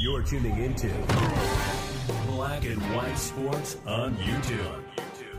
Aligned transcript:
You're 0.00 0.22
tuning 0.22 0.62
into 0.62 0.88
Black 2.28 2.64
and 2.64 2.80
White 2.94 3.18
Sports 3.18 3.76
on 3.86 4.16
YouTube. 4.16 4.82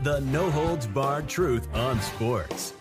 The 0.02 0.20
no 0.20 0.50
holds 0.50 0.86
barred 0.86 1.28
truth 1.28 1.68
on 1.74 2.00
sports. 2.00 2.74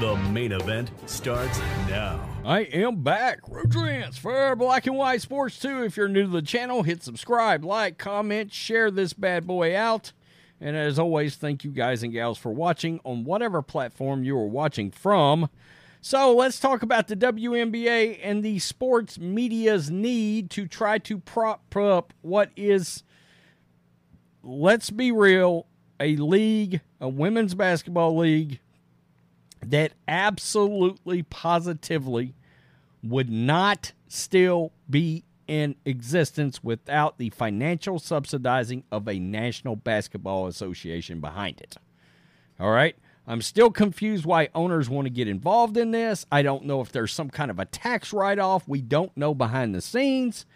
The 0.00 0.16
main 0.30 0.52
event 0.52 0.90
starts 1.06 1.58
now. 1.88 2.20
I 2.44 2.60
am 2.60 3.02
back. 3.02 3.40
Rodrance 3.48 4.18
for 4.18 4.54
Black 4.56 4.86
and 4.86 4.96
White 4.96 5.22
Sports 5.22 5.58
2. 5.58 5.84
If 5.84 5.96
you're 5.96 6.08
new 6.08 6.22
to 6.22 6.28
the 6.28 6.42
channel, 6.42 6.82
hit 6.82 7.02
subscribe, 7.02 7.64
like, 7.64 7.98
comment, 7.98 8.52
share 8.52 8.90
this 8.90 9.12
bad 9.12 9.46
boy 9.46 9.76
out. 9.76 10.12
And 10.60 10.76
as 10.76 10.98
always, 10.98 11.36
thank 11.36 11.64
you 11.64 11.70
guys 11.70 12.02
and 12.02 12.12
gals 12.12 12.38
for 12.38 12.52
watching 12.52 13.00
on 13.04 13.24
whatever 13.24 13.62
platform 13.62 14.24
you 14.24 14.36
are 14.38 14.46
watching 14.46 14.90
from. 14.90 15.50
So 16.08 16.36
let's 16.36 16.60
talk 16.60 16.84
about 16.84 17.08
the 17.08 17.16
WNBA 17.16 18.20
and 18.22 18.44
the 18.44 18.60
sports 18.60 19.18
media's 19.18 19.90
need 19.90 20.50
to 20.50 20.68
try 20.68 20.98
to 20.98 21.18
prop 21.18 21.74
up 21.74 22.14
what 22.22 22.52
is, 22.54 23.02
let's 24.44 24.90
be 24.90 25.10
real, 25.10 25.66
a 25.98 26.14
league, 26.14 26.80
a 27.00 27.08
women's 27.08 27.56
basketball 27.56 28.16
league 28.16 28.60
that 29.66 29.94
absolutely 30.06 31.24
positively 31.24 32.36
would 33.02 33.28
not 33.28 33.90
still 34.06 34.70
be 34.88 35.24
in 35.48 35.74
existence 35.84 36.62
without 36.62 37.18
the 37.18 37.30
financial 37.30 37.98
subsidizing 37.98 38.84
of 38.92 39.08
a 39.08 39.18
National 39.18 39.74
Basketball 39.74 40.46
Association 40.46 41.18
behind 41.18 41.60
it. 41.60 41.76
All 42.60 42.70
right. 42.70 42.94
I'm 43.26 43.42
still 43.42 43.70
confused 43.70 44.24
why 44.24 44.48
owners 44.54 44.88
want 44.88 45.06
to 45.06 45.10
get 45.10 45.26
involved 45.26 45.76
in 45.76 45.90
this. 45.90 46.24
I 46.30 46.42
don't 46.42 46.64
know 46.64 46.80
if 46.80 46.92
there's 46.92 47.12
some 47.12 47.28
kind 47.28 47.50
of 47.50 47.58
a 47.58 47.64
tax 47.64 48.12
write 48.12 48.38
off. 48.38 48.68
We 48.68 48.80
don't 48.80 49.16
know 49.16 49.34
behind 49.34 49.74
the 49.74 49.80
scenes. 49.80 50.46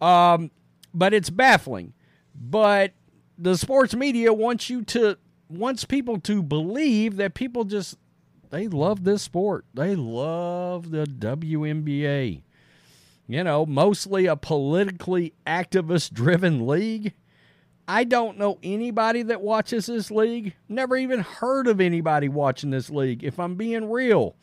Um, 0.00 0.50
but 0.94 1.12
it's 1.12 1.28
baffling. 1.28 1.92
But 2.34 2.92
the 3.36 3.56
sports 3.56 3.94
media 3.94 4.32
wants 4.32 4.70
you 4.70 4.82
to 4.82 5.18
wants 5.48 5.84
people 5.84 6.18
to 6.18 6.42
believe 6.42 7.16
that 7.16 7.34
people 7.34 7.64
just 7.64 7.96
they 8.50 8.68
love 8.68 9.04
this 9.04 9.22
sport. 9.22 9.64
They 9.74 9.94
love 9.94 10.90
the 10.90 11.04
WNBA. 11.04 12.42
You 13.28 13.44
know, 13.44 13.66
mostly 13.66 14.26
a 14.26 14.36
politically 14.36 15.34
activist 15.46 16.12
driven 16.12 16.66
league. 16.66 17.12
I 17.88 18.04
don't 18.04 18.38
know 18.38 18.58
anybody 18.62 19.22
that 19.22 19.40
watches 19.40 19.86
this 19.86 20.10
league. 20.10 20.54
Never 20.68 20.96
even 20.96 21.20
heard 21.20 21.68
of 21.68 21.80
anybody 21.80 22.28
watching 22.28 22.70
this 22.70 22.90
league, 22.90 23.22
if 23.22 23.38
I'm 23.38 23.54
being 23.54 23.90
real. 23.90 24.36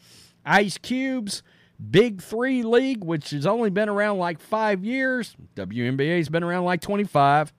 Ice 0.45 0.77
Cube's 0.77 1.43
Big 1.91 2.21
Three 2.21 2.63
League, 2.63 3.03
which 3.03 3.31
has 3.31 3.45
only 3.45 3.69
been 3.69 3.89
around 3.89 4.17
like 4.17 4.39
five 4.39 4.83
years, 4.85 5.35
WNBA's 5.55 6.29
been 6.29 6.43
around 6.43 6.63
like 6.63 6.81
25, 6.81 7.51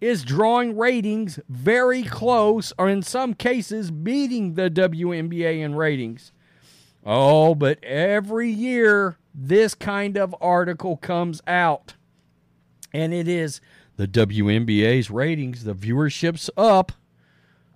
is 0.00 0.24
drawing 0.24 0.76
ratings 0.76 1.38
very 1.48 2.02
close, 2.02 2.72
or 2.78 2.88
in 2.88 3.02
some 3.02 3.34
cases, 3.34 3.90
beating 3.90 4.54
the 4.54 4.70
WNBA 4.70 5.60
in 5.60 5.74
ratings. 5.74 6.32
Oh, 7.04 7.54
but 7.54 7.82
every 7.82 8.50
year 8.50 9.18
this 9.34 9.74
kind 9.74 10.16
of 10.16 10.34
article 10.40 10.96
comes 10.96 11.42
out, 11.46 11.94
and 12.94 13.12
it 13.12 13.28
is 13.28 13.60
the 14.00 14.08
WNBA's 14.08 15.10
ratings, 15.10 15.64
the 15.64 15.74
viewership's 15.74 16.48
up. 16.56 16.92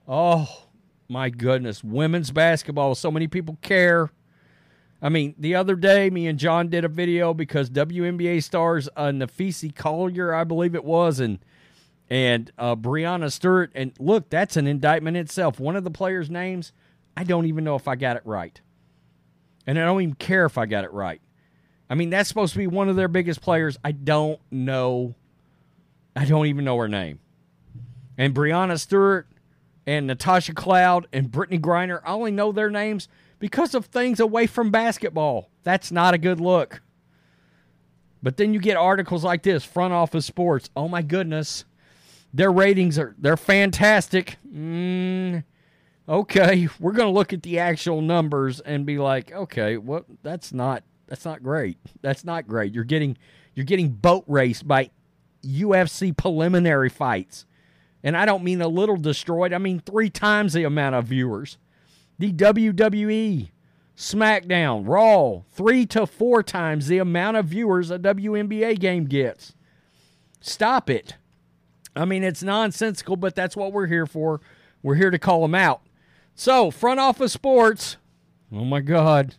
Oh 0.09 0.69
my 1.07 1.29
goodness, 1.29 1.85
women's 1.85 2.31
basketball, 2.31 2.95
so 2.95 3.11
many 3.11 3.27
people 3.27 3.59
care. 3.61 4.11
I 5.03 5.11
mean, 5.11 5.35
the 5.37 5.55
other 5.55 5.77
day, 5.77 6.09
me 6.09 6.27
and 6.27 6.39
John 6.39 6.71
did 6.71 6.83
a 6.83 6.89
video 6.89 7.35
because 7.35 7.69
WNBA 7.69 8.43
stars 8.43 8.89
uh, 8.97 9.09
Napheesa 9.09 9.75
Collier, 9.75 10.33
I 10.33 10.45
believe 10.45 10.75
it 10.75 10.83
was, 10.83 11.21
and 11.21 11.41
and 12.09 12.51
uh, 12.57 12.75
Breanna 12.75 13.31
Stewart. 13.31 13.71
And 13.75 13.93
look, 13.99 14.31
that's 14.31 14.57
an 14.57 14.67
indictment 14.67 15.19
itself. 15.19 15.61
One 15.61 15.77
of 15.77 15.85
the 15.85 15.91
players' 15.91 16.31
names, 16.31 16.73
I 17.15 17.25
don't 17.25 17.45
even 17.45 17.65
know 17.65 17.77
if 17.77 17.87
I 17.87 17.97
got 17.97 18.17
it 18.17 18.23
right, 18.25 18.59
and 19.67 19.79
I 19.79 19.85
don't 19.85 20.01
even 20.01 20.15
care 20.15 20.47
if 20.47 20.57
I 20.57 20.65
got 20.65 20.85
it 20.85 20.93
right. 20.95 21.21
I 21.91 21.95
mean, 21.97 22.09
that's 22.09 22.31
supposed 22.31 22.55
to 22.55 22.59
be 22.59 22.67
one 22.67 22.89
of 22.89 22.97
their 22.97 23.09
biggest 23.09 23.43
players. 23.43 23.77
I 23.85 23.93
don't 23.93 24.41
know 24.51 25.15
I 26.17 26.25
don't 26.25 26.47
even 26.47 26.65
know 26.65 26.79
her 26.79 26.89
name. 26.89 27.21
And 28.17 28.35
Breanna 28.35 28.79
Stewart 28.79 29.27
and 29.87 30.07
Natasha 30.07 30.55
Cloud 30.55 31.09
and 31.13 31.31
Brittney 31.31 31.61
Griner, 31.61 32.01
I 32.05 32.13
only 32.13 32.31
know 32.31 32.53
their 32.53 32.71
names 32.71 33.09
because 33.39 33.75
of 33.75 33.87
things 33.87 34.21
away 34.21 34.47
from 34.47 34.71
basketball. 34.71 35.51
That's 35.65 35.91
not 35.91 36.15
a 36.15 36.19
good 36.19 36.41
look. 36.41 36.83
But 38.23 38.39
then 38.39 38.55
you 38.55 38.61
get 38.61 38.77
articles 38.77 39.23
like 39.25 39.43
this, 39.43 39.65
front 39.65 39.93
office 39.93 40.25
sports. 40.25 40.71
Oh 40.75 40.89
my 40.89 41.03
goodness. 41.03 41.65
Their 42.33 42.51
ratings 42.51 42.99
are 42.99 43.15
they're 43.19 43.37
fantastic. 43.37 44.39
Mm, 44.51 45.45
okay, 46.09 46.69
we're 46.81 46.93
going 46.93 47.07
to 47.07 47.13
look 47.15 47.33
at 47.33 47.43
the 47.43 47.59
actual 47.59 48.01
numbers 48.01 48.61
and 48.61 48.87
be 48.87 48.99
like, 48.99 49.31
okay, 49.31 49.77
what 49.77 50.09
well, 50.09 50.19
that's 50.23 50.53
not 50.53 50.85
that's 51.07 51.25
not 51.25 51.43
great. 51.43 51.79
That's 52.01 52.25
not 52.25 52.49
great. 52.49 52.73
You're 52.73 52.85
getting 52.85 53.17
you're 53.55 53.67
getting 53.67 53.91
boat 53.91 54.25
raced 54.27 54.67
by 54.67 54.91
UFC 55.45 56.17
preliminary 56.17 56.89
fights. 56.89 57.47
And 58.03 58.17
I 58.17 58.27
don't 58.27 58.45
mean 58.45 58.61
a 58.61 58.69
little 58.69 58.97
destroyed, 58.97 59.53
I 59.53 59.59
mean 59.59 59.81
three 59.81 60.11
times 60.11 60.53
the 60.53 60.65
amount 60.65 60.95
of 60.95 61.07
viewers. 61.07 61.57
The 62.19 62.33
WWE, 62.33 63.49
SmackDown, 63.97 64.85
Raw, 64.87 65.43
three 65.53 65.87
to 65.87 66.07
four 66.07 66.43
times 66.43 66.87
the 66.87 66.99
amount 66.99 67.37
of 67.37 67.47
viewers 67.47 67.91
a 67.91 67.99
WNBA 67.99 68.79
game 68.79 69.07
gets. 69.07 69.55
Stop 70.41 70.91
it. 70.91 71.17
I 71.97 72.05
mean, 72.05 72.23
it's 72.23 72.43
nonsensical, 72.43 73.17
but 73.17 73.35
that's 73.35 73.57
what 73.57 73.73
we're 73.73 73.87
here 73.87 74.07
for. 74.07 74.41
We're 74.83 74.97
here 74.97 75.11
to 75.11 75.19
call 75.19 75.43
them 75.43 75.55
out. 75.55 75.83
So, 76.35 76.71
front 76.71 77.01
office 77.01 77.33
sports, 77.33 77.97
oh 78.53 78.65
my 78.65 78.81
God, 78.81 79.37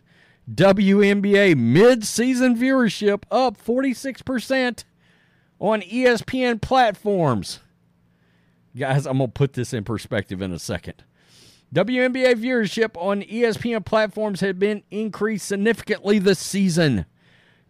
WNBA 0.52 1.56
mid 1.56 2.04
season 2.04 2.56
viewership 2.56 3.24
up 3.30 3.62
46% 3.62 4.84
on 5.58 5.80
ESPN 5.82 6.60
platforms. 6.60 7.60
Guys, 8.76 9.06
I'm 9.06 9.18
going 9.18 9.30
to 9.30 9.32
put 9.32 9.52
this 9.54 9.72
in 9.72 9.84
perspective 9.84 10.42
in 10.42 10.52
a 10.52 10.58
second. 10.58 11.04
WNBA 11.74 12.34
viewership 12.34 12.90
on 12.96 13.22
ESPN 13.22 13.84
platforms 13.84 14.40
had 14.40 14.58
been 14.58 14.82
increased 14.90 15.48
significantly 15.48 16.18
this 16.18 16.38
season 16.38 17.06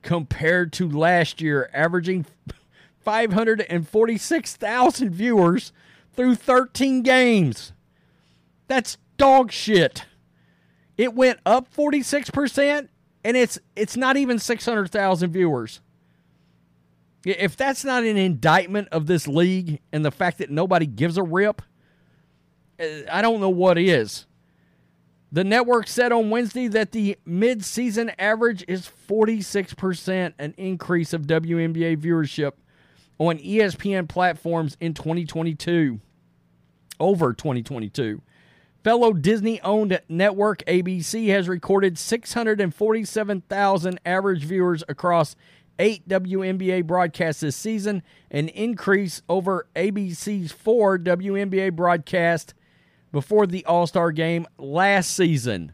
compared 0.02 0.72
to 0.74 0.88
last 0.88 1.40
year, 1.40 1.70
averaging 1.72 2.26
546,000 3.04 5.10
viewers 5.10 5.72
through 6.12 6.34
13 6.34 7.02
games. 7.02 7.72
That's 8.68 8.98
dog 9.16 9.52
shit. 9.52 10.04
It 10.96 11.14
went 11.14 11.38
up 11.46 11.72
46% 11.74 12.88
and 13.24 13.36
it's 13.36 13.58
it's 13.74 13.96
not 13.96 14.16
even 14.16 14.38
600,000 14.38 15.32
viewers. 15.32 15.80
If 17.26 17.56
that's 17.56 17.84
not 17.84 18.04
an 18.04 18.16
indictment 18.16 18.88
of 18.92 19.06
this 19.06 19.26
league 19.26 19.80
and 19.92 20.04
the 20.04 20.12
fact 20.12 20.38
that 20.38 20.48
nobody 20.48 20.86
gives 20.86 21.18
a 21.18 21.24
rip, 21.24 21.60
eh, 22.78 23.02
I 23.10 23.20
don't 23.20 23.40
know 23.40 23.50
what 23.50 23.78
is. 23.78 24.26
The 25.32 25.42
network 25.42 25.88
said 25.88 26.12
on 26.12 26.30
Wednesday 26.30 26.68
that 26.68 26.92
the 26.92 27.18
mid-season 27.26 28.12
average 28.16 28.64
is 28.68 28.88
46%, 29.08 30.34
an 30.38 30.54
increase 30.56 31.12
of 31.12 31.22
WNBA 31.22 31.96
viewership 31.96 32.52
on 33.18 33.38
ESPN 33.38 34.08
platforms 34.08 34.76
in 34.80 34.94
2022 34.94 36.00
over 37.00 37.32
2022. 37.32 38.22
Fellow 38.84 39.12
Disney 39.12 39.60
owned 39.62 40.00
network 40.08 40.64
ABC 40.66 41.26
has 41.30 41.48
recorded 41.48 41.98
647,000 41.98 44.00
average 44.06 44.44
viewers 44.44 44.84
across 44.88 45.34
eight 45.78 46.08
WNBA 46.08 46.86
broadcasts 46.86 47.40
this 47.40 47.56
season, 47.56 48.02
an 48.30 48.48
increase 48.48 49.22
over 49.28 49.66
ABC's 49.76 50.52
four 50.52 50.98
WNBA 50.98 51.72
broadcast 51.74 52.54
before 53.12 53.46
the 53.46 53.64
All 53.66 53.86
Star 53.86 54.12
game 54.12 54.46
last 54.58 55.14
season. 55.14 55.72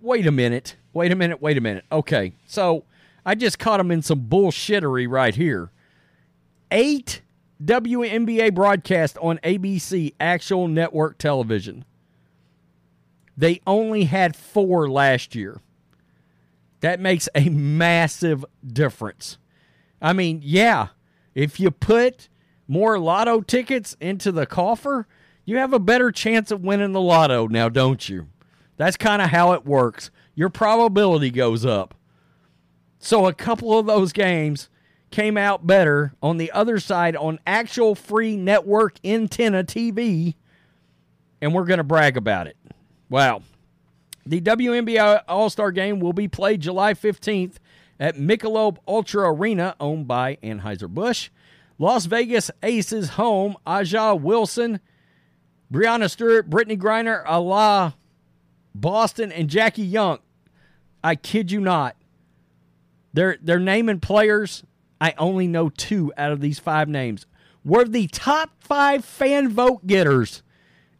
Wait 0.00 0.26
a 0.26 0.32
minute. 0.32 0.76
Wait 0.92 1.10
a 1.10 1.16
minute. 1.16 1.40
Wait 1.40 1.56
a 1.56 1.60
minute. 1.60 1.84
Okay, 1.90 2.34
so 2.46 2.84
I 3.24 3.34
just 3.34 3.58
caught 3.58 3.80
him 3.80 3.90
in 3.90 4.02
some 4.02 4.22
bullshittery 4.22 5.08
right 5.08 5.34
here. 5.34 5.70
Eight 6.70 7.22
WNBA 7.62 8.54
broadcast 8.54 9.16
on 9.18 9.38
ABC 9.38 10.14
actual 10.20 10.68
network 10.68 11.18
television. 11.18 11.84
They 13.36 13.60
only 13.66 14.04
had 14.04 14.36
four 14.36 14.90
last 14.90 15.34
year. 15.34 15.60
That 16.84 17.00
makes 17.00 17.30
a 17.34 17.48
massive 17.48 18.44
difference. 18.62 19.38
I 20.02 20.12
mean, 20.12 20.42
yeah, 20.44 20.88
if 21.34 21.58
you 21.58 21.70
put 21.70 22.28
more 22.68 22.98
lotto 22.98 23.40
tickets 23.40 23.96
into 24.02 24.30
the 24.30 24.44
coffer, 24.44 25.08
you 25.46 25.56
have 25.56 25.72
a 25.72 25.78
better 25.78 26.12
chance 26.12 26.50
of 26.50 26.60
winning 26.62 26.92
the 26.92 27.00
lotto 27.00 27.46
now, 27.46 27.70
don't 27.70 28.06
you? 28.06 28.28
That's 28.76 28.98
kind 28.98 29.22
of 29.22 29.30
how 29.30 29.52
it 29.52 29.64
works. 29.64 30.10
Your 30.34 30.50
probability 30.50 31.30
goes 31.30 31.64
up. 31.64 31.94
So 32.98 33.28
a 33.28 33.32
couple 33.32 33.78
of 33.78 33.86
those 33.86 34.12
games 34.12 34.68
came 35.10 35.38
out 35.38 35.66
better 35.66 36.12
on 36.22 36.36
the 36.36 36.52
other 36.52 36.78
side 36.78 37.16
on 37.16 37.38
actual 37.46 37.94
free 37.94 38.36
network 38.36 38.98
antenna 39.02 39.64
TV, 39.64 40.34
and 41.40 41.54
we're 41.54 41.64
going 41.64 41.78
to 41.78 41.82
brag 41.82 42.18
about 42.18 42.46
it. 42.46 42.58
Wow. 43.08 43.40
The 44.26 44.40
WNBA 44.40 45.22
All 45.28 45.50
Star 45.50 45.70
Game 45.70 46.00
will 46.00 46.12
be 46.12 46.28
played 46.28 46.60
July 46.60 46.94
15th 46.94 47.56
at 48.00 48.16
Michelob 48.16 48.78
Ultra 48.88 49.32
Arena, 49.32 49.76
owned 49.78 50.08
by 50.08 50.36
Anheuser-Busch. 50.42 51.30
Las 51.78 52.06
Vegas 52.06 52.50
Aces 52.62 53.10
home, 53.10 53.56
A'ja 53.66 54.18
Wilson, 54.18 54.80
Breanna 55.72 56.08
Stewart, 56.08 56.48
Brittney 56.48 56.78
Griner, 56.78 57.24
Aliyah 57.26 57.94
Boston, 58.74 59.32
and 59.32 59.50
Jackie 59.50 59.82
Young. 59.82 60.20
I 61.02 61.16
kid 61.16 61.50
you 61.50 61.60
not. 61.60 61.96
They're, 63.12 63.36
they're 63.42 63.58
naming 63.58 64.00
players. 64.00 64.64
I 65.00 65.14
only 65.18 65.46
know 65.48 65.68
two 65.68 66.12
out 66.16 66.32
of 66.32 66.40
these 66.40 66.58
five 66.58 66.88
names. 66.88 67.26
Were 67.64 67.84
the 67.84 68.06
top 68.08 68.50
five 68.58 69.04
fan 69.04 69.48
vote 69.48 69.86
getters 69.86 70.42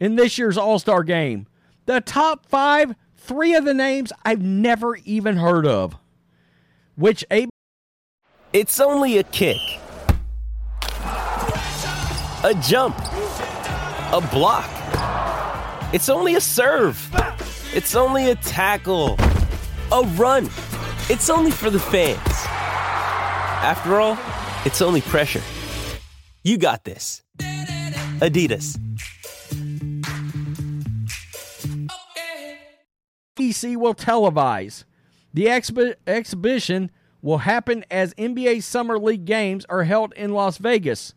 in 0.01 0.17
this 0.17 0.39
year's 0.39 0.59
All 0.59 0.79
Star 0.79 1.03
game. 1.03 1.47
The 1.87 2.01
top 2.01 2.47
five 2.47 2.95
Three 3.27 3.55
of 3.55 3.65
the 3.65 3.73
names 3.73 4.13
I've 4.23 4.43
never 4.43 4.97
even 4.97 5.39
heard 5.39 5.67
of. 5.67 5.97
Which 6.95 7.25
a 7.31 7.49
It's 8.53 8.79
only 8.81 9.17
a 9.17 9.23
kick. 9.23 9.57
A 10.93 12.55
jump. 12.61 12.99
A 12.99 14.29
block. 14.31 14.69
It's 15.95 16.11
only 16.11 16.35
a 16.35 16.41
serve. 16.41 17.01
It's 17.73 17.95
only 17.95 18.31
a 18.31 18.35
tackle. 18.35 19.17
A 19.91 20.03
run. 20.17 20.51
It's 21.09 21.31
only 21.31 21.51
for 21.51 21.71
the 21.71 21.81
fans. 21.81 22.21
After 23.65 24.01
all, 24.03 24.19
it's 24.67 24.83
only 24.83 25.01
pressure. 25.01 25.41
You 26.43 26.59
got 26.59 26.85
this. 26.85 27.23
Adidas. 27.39 28.79
ABC 33.55 33.77
will 33.77 33.95
televise. 33.95 34.85
The 35.33 35.49
exhibition 35.49 36.91
will 37.23 37.39
happen 37.39 37.85
as 37.91 38.15
NBA 38.15 38.63
Summer 38.63 38.99
League 38.99 39.25
games 39.25 39.65
are 39.69 39.85
held 39.85 40.13
in 40.15 40.33
Las 40.33 40.59
Vegas. 40.59 41.15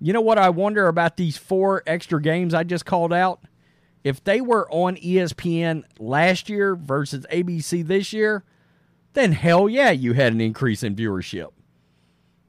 You 0.00 0.12
know 0.12 0.20
what 0.20 0.38
I 0.38 0.50
wonder 0.50 0.88
about 0.88 1.16
these 1.16 1.36
four 1.36 1.82
extra 1.86 2.20
games 2.20 2.54
I 2.54 2.64
just 2.64 2.84
called 2.84 3.12
out? 3.12 3.40
If 4.02 4.22
they 4.24 4.40
were 4.40 4.68
on 4.70 4.96
ESPN 4.96 5.84
last 6.00 6.48
year 6.48 6.74
versus 6.74 7.24
ABC 7.30 7.86
this 7.86 8.12
year, 8.12 8.42
then 9.12 9.32
hell 9.32 9.68
yeah, 9.68 9.92
you 9.92 10.14
had 10.14 10.32
an 10.32 10.40
increase 10.40 10.82
in 10.82 10.96
viewership. 10.96 11.50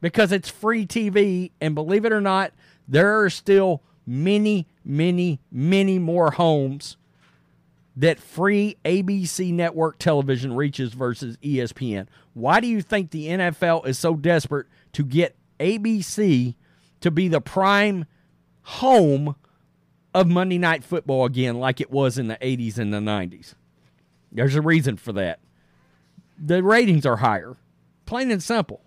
Because 0.01 0.31
it's 0.31 0.50
free 0.50 0.88
TV, 0.88 1.51
and 1.62 1.75
believe 1.75 2.06
it 2.06 2.12
or 2.12 2.21
not, 2.21 2.54
there 2.88 3.21
are 3.21 3.30
still 3.30 3.83
many, 4.06 4.68
many, 4.83 5.39
many 5.51 6.00
more 6.00 6.31
homes 6.31 6.98
that 7.95 8.19
free 8.19 8.78
ABC 8.84 9.54
network 9.54 10.00
television 10.00 10.56
reaches 10.56 10.94
versus 10.94 11.38
ESPN. 11.38 12.07
Why 12.34 12.60
do 12.60 12.68
you 12.68 12.81
think 12.81 13.12
the 13.12 13.28
NFL 13.28 13.86
is 13.88 14.00
so 14.00 14.16
desperate 14.16 14.68
to 14.94 15.04
get 15.04 15.36
ABC 15.60 16.56
to 17.01 17.12
be 17.12 17.28
the 17.28 17.42
prime 17.42 18.06
home 18.63 19.36
of 20.13 20.28
Monday 20.28 20.57
Night 20.57 20.84
Football 20.84 21.25
again, 21.25 21.60
like 21.60 21.81
it 21.81 21.92
was 21.92 22.18
in 22.18 22.28
the 22.28 22.38
80s 22.38 22.78
and 22.78 22.94
the 22.94 23.00
90s? 23.00 23.54
There's 24.31 24.56
a 24.56 24.62
reason 24.62 24.98
for 24.98 25.13
that. 25.13 25.39
The 26.38 26.63
ratings 26.63 27.06
are 27.06 27.18
higher, 27.18 27.57
plain 28.06 28.31
and 28.31 28.42
simple. 28.42 28.81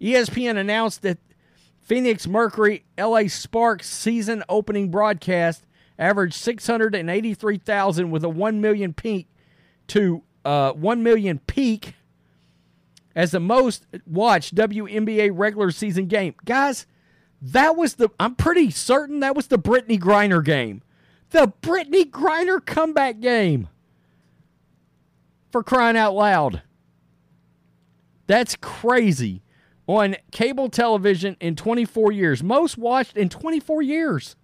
ESPN 0.00 0.56
announced 0.56 1.02
that 1.02 1.18
Phoenix 1.80 2.26
Mercury 2.26 2.84
LA 2.98 3.28
Sparks 3.28 3.88
season 3.88 4.42
opening 4.48 4.90
broadcast 4.90 5.64
averaged 5.98 6.34
683,000 6.34 8.10
with 8.10 8.24
a 8.24 8.28
1 8.28 8.60
million 8.60 8.92
peak 8.92 9.28
to 9.88 10.22
uh, 10.44 10.72
1 10.72 11.02
million 11.02 11.40
peak 11.40 11.94
as 13.14 13.32
the 13.32 13.40
most 13.40 13.86
watched 14.06 14.54
WNBA 14.54 15.30
regular 15.34 15.70
season 15.70 16.06
game. 16.06 16.34
Guys, 16.44 16.86
that 17.42 17.76
was 17.76 17.94
the 17.94 18.10
I'm 18.20 18.34
pretty 18.34 18.70
certain 18.70 19.20
that 19.20 19.34
was 19.34 19.48
the 19.48 19.58
Brittney 19.58 19.98
Griner 19.98 20.44
game. 20.44 20.82
The 21.30 21.52
Brittney 21.62 22.08
Griner 22.08 22.64
comeback 22.64 23.20
game. 23.20 23.68
For 25.50 25.62
crying 25.62 25.96
out 25.96 26.14
loud. 26.14 26.62
That's 28.26 28.54
crazy. 28.56 29.42
On 29.86 30.14
cable 30.30 30.68
television 30.68 31.36
in 31.40 31.56
24 31.56 32.12
years. 32.12 32.42
Most 32.42 32.76
watched 32.76 33.16
in 33.16 33.30
24 33.30 33.82
years 33.82 34.36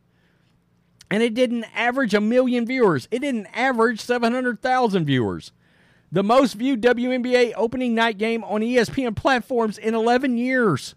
and 1.14 1.22
it 1.22 1.32
didn't 1.32 1.64
average 1.76 2.12
a 2.12 2.20
million 2.20 2.66
viewers. 2.66 3.06
It 3.08 3.20
didn't 3.20 3.46
average 3.54 4.00
700,000 4.00 5.04
viewers. 5.04 5.52
The 6.10 6.24
most 6.24 6.54
viewed 6.54 6.82
WNBA 6.82 7.52
opening 7.54 7.94
night 7.94 8.18
game 8.18 8.42
on 8.42 8.62
ESPN 8.62 9.14
platforms 9.14 9.78
in 9.78 9.94
11 9.94 10.36
years. 10.36 10.96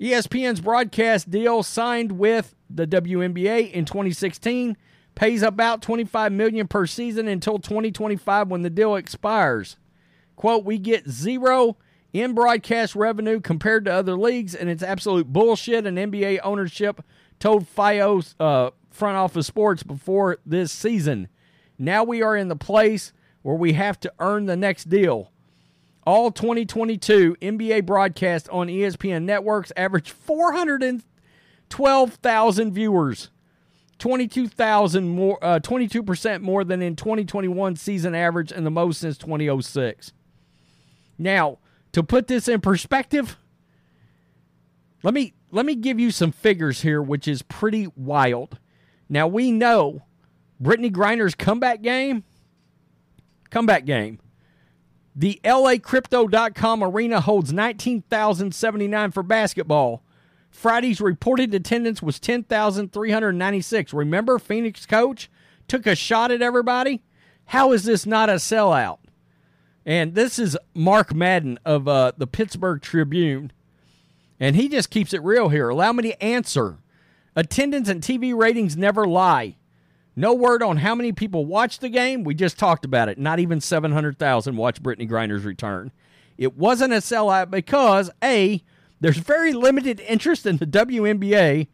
ESPN's 0.00 0.60
broadcast 0.60 1.30
deal 1.30 1.62
signed 1.62 2.18
with 2.18 2.56
the 2.68 2.88
WNBA 2.88 3.70
in 3.70 3.84
2016 3.84 4.76
pays 5.14 5.42
about 5.44 5.80
25 5.80 6.32
million 6.32 6.66
per 6.66 6.86
season 6.86 7.28
until 7.28 7.60
2025 7.60 8.48
when 8.48 8.62
the 8.62 8.68
deal 8.68 8.96
expires. 8.96 9.76
Quote, 10.34 10.64
we 10.64 10.78
get 10.78 11.08
zero 11.08 11.76
in 12.12 12.34
broadcast 12.34 12.96
revenue 12.96 13.40
compared 13.40 13.84
to 13.84 13.92
other 13.92 14.18
leagues 14.18 14.56
and 14.56 14.68
it's 14.68 14.82
absolute 14.82 15.32
bullshit 15.32 15.86
and 15.86 15.96
NBA 15.96 16.40
ownership 16.42 17.00
told 17.38 17.68
FIO's 17.68 18.34
uh, 18.40 18.70
front 18.90 19.16
office 19.16 19.46
sports 19.46 19.82
before 19.82 20.38
this 20.44 20.72
season. 20.72 21.28
Now 21.78 22.04
we 22.04 22.22
are 22.22 22.36
in 22.36 22.48
the 22.48 22.56
place 22.56 23.12
where 23.42 23.54
we 23.54 23.74
have 23.74 24.00
to 24.00 24.12
earn 24.18 24.46
the 24.46 24.56
next 24.56 24.88
deal. 24.88 25.30
All 26.06 26.30
2022 26.30 27.36
NBA 27.42 27.84
broadcasts 27.84 28.48
on 28.48 28.68
ESPN 28.68 29.24
networks 29.24 29.72
averaged 29.76 30.10
412,000 30.10 32.72
viewers, 32.72 33.30
22,000 33.98 35.08
more, 35.08 35.38
uh, 35.42 35.58
22% 35.58 36.40
more 36.42 36.64
than 36.64 36.80
in 36.80 36.96
2021 36.96 37.76
season 37.76 38.14
average, 38.14 38.52
and 38.52 38.64
the 38.64 38.70
most 38.70 39.00
since 39.00 39.18
2006. 39.18 40.12
Now, 41.18 41.58
to 41.92 42.02
put 42.02 42.26
this 42.28 42.46
in 42.46 42.60
perspective, 42.60 43.38
let 45.02 45.14
me 45.14 45.32
let 45.56 45.64
me 45.64 45.74
give 45.74 45.98
you 45.98 46.10
some 46.10 46.32
figures 46.32 46.82
here, 46.82 47.00
which 47.00 47.26
is 47.26 47.40
pretty 47.40 47.88
wild. 47.96 48.58
Now 49.08 49.26
we 49.26 49.50
know 49.50 50.02
Brittney 50.62 50.92
Griner's 50.92 51.34
comeback 51.34 51.80
game, 51.80 52.24
comeback 53.48 53.86
game. 53.86 54.20
The 55.14 55.40
LACrypto.com 55.44 56.84
arena 56.84 57.22
holds 57.22 57.54
19,079 57.54 59.10
for 59.12 59.22
basketball. 59.22 60.02
Friday's 60.50 61.00
reported 61.00 61.54
attendance 61.54 62.02
was 62.02 62.20
10,396. 62.20 63.94
Remember, 63.94 64.38
Phoenix 64.38 64.84
coach 64.84 65.30
took 65.68 65.86
a 65.86 65.96
shot 65.96 66.30
at 66.30 66.42
everybody? 66.42 67.02
How 67.46 67.72
is 67.72 67.84
this 67.84 68.04
not 68.04 68.28
a 68.28 68.34
sellout? 68.34 68.98
And 69.86 70.14
this 70.14 70.38
is 70.38 70.58
Mark 70.74 71.14
Madden 71.14 71.58
of 71.64 71.88
uh, 71.88 72.12
the 72.18 72.26
Pittsburgh 72.26 72.82
Tribune. 72.82 73.52
And 74.38 74.56
he 74.56 74.68
just 74.68 74.90
keeps 74.90 75.12
it 75.14 75.22
real 75.22 75.48
here. 75.48 75.68
Allow 75.68 75.92
me 75.92 76.02
to 76.04 76.22
answer. 76.22 76.78
Attendance 77.34 77.88
and 77.88 78.02
TV 78.02 78.36
ratings 78.36 78.76
never 78.76 79.06
lie. 79.06 79.56
No 80.14 80.32
word 80.32 80.62
on 80.62 80.78
how 80.78 80.94
many 80.94 81.12
people 81.12 81.44
watched 81.44 81.82
the 81.82 81.90
game. 81.90 82.24
We 82.24 82.34
just 82.34 82.58
talked 82.58 82.84
about 82.86 83.10
it. 83.10 83.18
Not 83.18 83.38
even 83.38 83.60
700,000 83.60 84.56
watched 84.56 84.82
Brittney 84.82 85.08
Griner's 85.08 85.44
return. 85.44 85.92
It 86.38 86.56
wasn't 86.56 86.94
a 86.94 86.96
sellout 86.96 87.50
because 87.50 88.10
A, 88.24 88.62
there's 89.00 89.18
very 89.18 89.52
limited 89.52 90.00
interest 90.00 90.46
in 90.46 90.56
the 90.56 90.66
WNBA, 90.66 91.68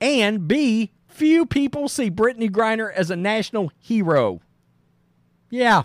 and 0.00 0.46
B, 0.46 0.92
few 1.06 1.46
people 1.46 1.88
see 1.88 2.10
Brittney 2.10 2.50
Griner 2.50 2.92
as 2.92 3.10
a 3.10 3.16
national 3.16 3.72
hero. 3.78 4.40
Yeah. 5.48 5.84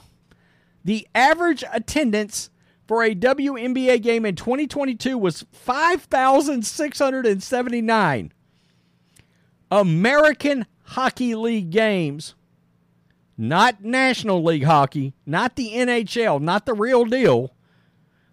The 0.84 1.08
average 1.16 1.64
attendance 1.72 2.50
for 2.90 3.04
a 3.04 3.14
WNBA 3.14 4.02
game 4.02 4.26
in 4.26 4.36
2022 4.36 5.16
was 5.16 5.46
5,679. 5.52 8.34
American 9.70 10.66
Hockey 10.86 11.36
League 11.36 11.70
games, 11.70 12.34
not 13.38 13.84
National 13.84 14.44
League 14.44 14.64
hockey, 14.64 15.14
not 15.24 15.56
the 15.56 15.74
NHL, 15.74 16.42
not 16.42 16.66
the 16.66 16.74
real 16.74 17.06
deal. 17.06 17.54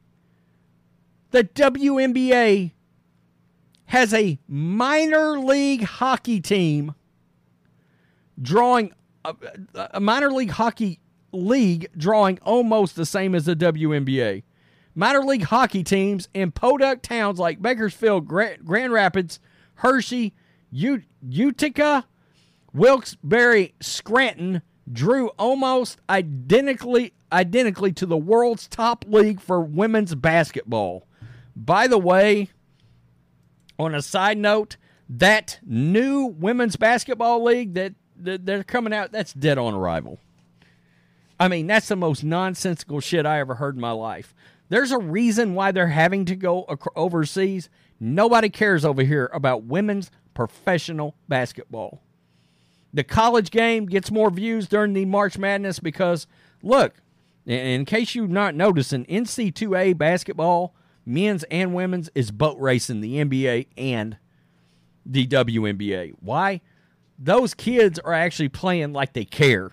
The 1.29 1.43
WNBA 1.43 2.71
has 3.91 4.13
a 4.13 4.39
minor 4.47 5.37
league 5.37 5.83
hockey 5.83 6.39
team 6.39 6.95
drawing 8.41 8.93
a, 9.25 9.35
a, 9.75 9.99
minor 9.99 10.31
league 10.31 10.51
hockey 10.51 11.01
league 11.33 11.89
drawing 11.97 12.39
almost 12.43 12.95
the 12.95 13.05
same 13.05 13.35
as 13.35 13.43
the 13.43 13.55
WNBA. 13.55 14.43
Minor 14.95 15.19
league 15.25 15.43
hockey 15.43 15.83
teams 15.83 16.29
in 16.33 16.53
podunk 16.53 17.01
towns 17.01 17.37
like 17.37 17.61
Bakersfield, 17.61 18.29
Grand 18.29 18.93
Rapids, 18.93 19.41
Hershey, 19.75 20.33
Utica, 20.71 22.05
Wilkes-Barre, 22.73 23.73
Scranton 23.81 24.61
drew 24.89 25.27
almost 25.37 25.99
identically 26.09 27.11
identically 27.33 27.91
to 27.91 28.05
the 28.05 28.17
world's 28.17 28.69
top 28.69 29.03
league 29.05 29.41
for 29.41 29.59
women's 29.59 30.15
basketball. 30.15 31.09
By 31.57 31.87
the 31.87 31.99
way, 31.99 32.51
on 33.81 33.95
a 33.95 34.01
side 34.01 34.37
note, 34.37 34.77
that 35.09 35.59
new 35.65 36.25
women's 36.25 36.75
basketball 36.75 37.43
league 37.43 37.73
that, 37.73 37.93
that 38.17 38.45
they're 38.45 38.63
coming 38.63 38.93
out, 38.93 39.11
that's 39.11 39.33
dead 39.33 39.57
on 39.57 39.73
arrival. 39.73 40.19
I 41.39 41.47
mean, 41.47 41.67
that's 41.67 41.87
the 41.87 41.95
most 41.95 42.23
nonsensical 42.23 42.99
shit 42.99 43.25
I 43.25 43.39
ever 43.39 43.55
heard 43.55 43.75
in 43.75 43.81
my 43.81 43.91
life. 43.91 44.35
There's 44.69 44.91
a 44.91 44.99
reason 44.99 45.55
why 45.55 45.71
they're 45.71 45.87
having 45.87 46.25
to 46.25 46.35
go 46.35 46.65
overseas. 46.95 47.69
Nobody 47.99 48.49
cares 48.49 48.85
over 48.85 49.03
here 49.03 49.29
about 49.33 49.63
women's 49.63 50.11
professional 50.33 51.15
basketball. 51.27 52.01
The 52.93 53.03
college 53.03 53.51
game 53.51 53.85
gets 53.85 54.11
more 54.11 54.29
views 54.29 54.67
during 54.67 54.93
the 54.93 55.05
March 55.05 55.37
Madness 55.37 55.79
because, 55.79 56.27
look, 56.61 56.95
in 57.45 57.85
case 57.85 58.15
you're 58.15 58.27
not 58.27 58.53
noticing, 58.53 59.05
NC2A 59.05 59.97
basketball, 59.97 60.75
men's 61.13 61.43
and 61.45 61.73
women's, 61.73 62.09
is 62.15 62.31
boat 62.31 62.57
racing 62.59 63.01
the 63.01 63.17
NBA 63.17 63.67
and 63.77 64.17
the 65.05 65.27
WNBA. 65.27 66.13
Why? 66.19 66.61
Those 67.17 67.53
kids 67.53 67.99
are 67.99 68.13
actually 68.13 68.49
playing 68.49 68.93
like 68.93 69.13
they 69.13 69.25
care. 69.25 69.71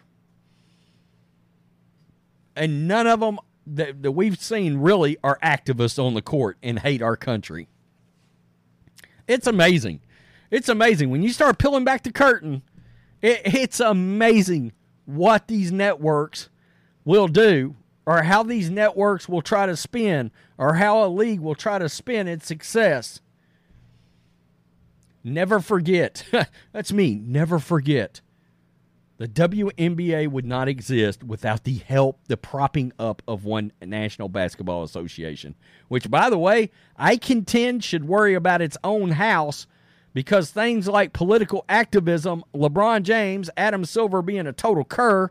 And 2.54 2.88
none 2.88 3.06
of 3.06 3.20
them 3.20 3.38
that, 3.66 4.02
that 4.02 4.12
we've 4.12 4.40
seen 4.40 4.78
really 4.78 5.16
are 5.22 5.38
activists 5.42 6.02
on 6.02 6.14
the 6.14 6.22
court 6.22 6.58
and 6.62 6.78
hate 6.78 7.02
our 7.02 7.16
country. 7.16 7.68
It's 9.26 9.46
amazing. 9.46 10.00
It's 10.50 10.68
amazing. 10.68 11.10
When 11.10 11.22
you 11.22 11.30
start 11.32 11.58
peeling 11.58 11.84
back 11.84 12.02
the 12.02 12.12
curtain 12.12 12.62
it, 13.20 13.42
it's 13.44 13.80
amazing 13.80 14.72
what 15.04 15.48
these 15.48 15.72
networks 15.72 16.48
will 17.04 17.28
do 17.28 17.74
or 18.08 18.22
how 18.22 18.42
these 18.42 18.70
networks 18.70 19.28
will 19.28 19.42
try 19.42 19.66
to 19.66 19.76
spin 19.76 20.30
or 20.56 20.72
how 20.76 21.04
a 21.04 21.08
league 21.08 21.40
will 21.40 21.54
try 21.54 21.78
to 21.78 21.90
spin 21.90 22.26
its 22.26 22.46
success. 22.46 23.20
Never 25.22 25.60
forget. 25.60 26.24
That's 26.72 26.90
me. 26.90 27.16
Never 27.22 27.58
forget. 27.58 28.22
The 29.18 29.28
WNBA 29.28 30.28
would 30.28 30.46
not 30.46 30.68
exist 30.68 31.22
without 31.22 31.64
the 31.64 31.74
help, 31.86 32.20
the 32.28 32.38
propping 32.38 32.94
up 32.98 33.20
of 33.28 33.44
one 33.44 33.72
National 33.84 34.30
Basketball 34.30 34.84
Association, 34.84 35.54
which, 35.88 36.10
by 36.10 36.30
the 36.30 36.38
way, 36.38 36.70
I 36.96 37.18
contend 37.18 37.84
should 37.84 38.08
worry 38.08 38.32
about 38.32 38.62
its 38.62 38.78
own 38.82 39.10
house 39.10 39.66
because 40.14 40.50
things 40.50 40.88
like 40.88 41.12
political 41.12 41.62
activism, 41.68 42.42
LeBron 42.54 43.02
James, 43.02 43.50
Adam 43.54 43.84
Silver 43.84 44.22
being 44.22 44.46
a 44.46 44.52
total 44.54 44.84
cur. 44.84 45.30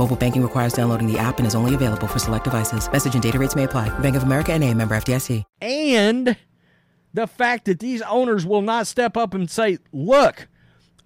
Mobile 0.00 0.16
banking 0.16 0.42
requires 0.42 0.72
downloading 0.72 1.06
the 1.06 1.18
app 1.18 1.36
and 1.36 1.46
is 1.46 1.54
only 1.54 1.74
available 1.74 2.06
for 2.06 2.18
select 2.18 2.44
devices. 2.44 2.90
Message 2.90 3.12
and 3.12 3.22
data 3.22 3.38
rates 3.38 3.54
may 3.54 3.64
apply. 3.64 3.90
Bank 3.98 4.16
of 4.16 4.22
America 4.22 4.50
and 4.50 4.64
a 4.64 4.72
member 4.72 4.94
FDIC. 4.94 5.44
And 5.60 6.38
the 7.12 7.26
fact 7.26 7.66
that 7.66 7.80
these 7.80 8.00
owners 8.00 8.46
will 8.46 8.62
not 8.62 8.86
step 8.86 9.14
up 9.18 9.34
and 9.34 9.50
say, 9.50 9.76
look, 9.92 10.48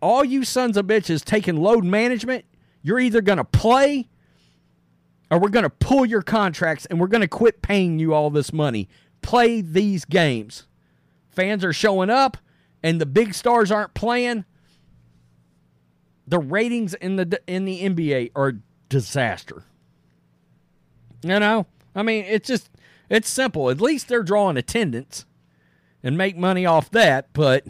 all 0.01 0.25
you 0.25 0.45
sons 0.45 0.77
of 0.77 0.87
bitches 0.87 1.25
taking 1.25 1.57
load 1.57 1.83
management, 1.83 2.45
you're 2.83 3.01
either 3.01 3.21
going 3.21 3.39
to 3.39 3.45
play 3.45 4.11
or 5.29 5.41
we're 5.41 5.49
going 5.49 5.65
to 5.65 5.71
pull 5.71 6.07
your 6.07 6.23
contracts 6.23 6.87
and 6.87 7.01
we're 7.01 7.09
going 7.09 7.21
to 7.21 7.27
quit 7.27 7.63
paying 7.63 7.99
you 7.99 8.15
all 8.15 8.31
this 8.31 8.53
money. 8.53 8.89
Play 9.23 9.61
these 9.61 10.05
games. 10.05 10.69
Fans 11.31 11.65
are 11.65 11.73
showing 11.73 12.11
up 12.11 12.37
and 12.81 13.01
the 13.01 13.07
big 13.07 13.35
stars 13.35 13.73
aren't 13.73 13.95
playing, 13.95 14.45
the 16.29 16.39
ratings 16.39 16.95
in 16.95 17.17
the 17.17 17.41
in 17.49 17.65
the 17.65 17.83
NBA 17.83 18.31
are 18.37 18.55
disaster. 18.89 19.65
You 21.23 21.41
know, 21.41 21.67
I 21.95 22.03
mean, 22.03 22.25
it's 22.27 22.49
just 22.49 22.71
it's 23.09 23.29
simple. 23.29 23.71
At 23.71 23.81
least 23.81 24.09
they're 24.09 24.23
drawing 24.23 24.57
attendance 24.57 25.25
and 26.03 26.19
make 26.19 26.37
money 26.37 26.67
off 26.67 26.91
that. 26.91 27.33
But 27.33 27.67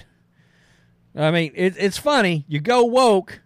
I 1.15 1.31
mean, 1.31 1.53
it, 1.55 1.77
it's 1.79 1.99
funny. 1.99 2.45
You 2.49 2.61
go 2.61 2.85
woke, 2.85 3.43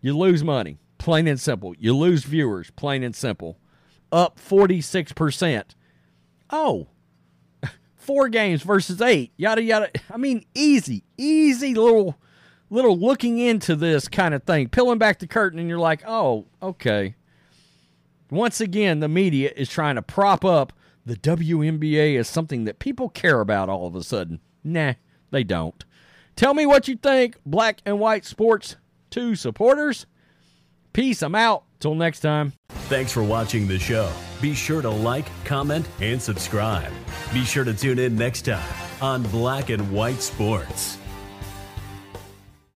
you 0.00 0.16
lose 0.16 0.44
money. 0.44 0.78
Plain 0.98 1.26
and 1.26 1.40
simple. 1.40 1.74
You 1.78 1.94
lose 1.94 2.24
viewers. 2.24 2.70
Plain 2.70 3.02
and 3.02 3.14
simple. 3.14 3.58
Up 4.12 4.38
forty 4.38 4.80
six 4.80 5.12
percent. 5.12 5.74
Oh, 6.50 6.88
four 7.96 8.28
games 8.28 8.62
versus 8.62 9.02
eight, 9.02 9.32
yada 9.36 9.62
yada. 9.62 9.90
I 10.10 10.16
mean, 10.16 10.46
easy, 10.54 11.04
easy 11.16 11.74
little 11.74 12.16
little 12.74 12.98
looking 12.98 13.38
into 13.38 13.76
this 13.76 14.08
kind 14.08 14.34
of 14.34 14.42
thing, 14.42 14.68
peeling 14.68 14.98
back 14.98 15.18
the 15.18 15.26
curtain, 15.26 15.58
and 15.58 15.68
you're 15.68 15.78
like, 15.78 16.02
oh, 16.06 16.46
okay. 16.62 17.14
Once 18.30 18.60
again, 18.60 19.00
the 19.00 19.08
media 19.08 19.52
is 19.56 19.68
trying 19.68 19.94
to 19.94 20.02
prop 20.02 20.44
up 20.44 20.72
the 21.06 21.16
WNBA 21.16 22.18
as 22.18 22.28
something 22.28 22.64
that 22.64 22.78
people 22.78 23.08
care 23.08 23.40
about 23.40 23.68
all 23.68 23.86
of 23.86 23.94
a 23.94 24.02
sudden. 24.02 24.40
Nah, 24.64 24.94
they 25.30 25.44
don't. 25.44 25.84
Tell 26.34 26.52
me 26.52 26.66
what 26.66 26.88
you 26.88 26.96
think, 26.96 27.36
Black 27.46 27.80
and 27.86 28.00
White 28.00 28.24
Sports 28.24 28.76
2 29.10 29.36
supporters. 29.36 30.06
Peace. 30.92 31.22
I'm 31.22 31.34
out. 31.34 31.64
Till 31.80 31.94
next 31.94 32.20
time. 32.20 32.54
Thanks 32.88 33.12
for 33.12 33.22
watching 33.22 33.68
the 33.68 33.78
show. 33.78 34.10
Be 34.40 34.54
sure 34.54 34.80
to 34.80 34.88
like, 34.88 35.26
comment, 35.44 35.86
and 36.00 36.20
subscribe. 36.20 36.90
Be 37.32 37.44
sure 37.44 37.64
to 37.64 37.74
tune 37.74 37.98
in 37.98 38.16
next 38.16 38.46
time 38.46 38.74
on 39.02 39.22
Black 39.24 39.68
and 39.68 39.92
White 39.92 40.22
Sports. 40.22 40.96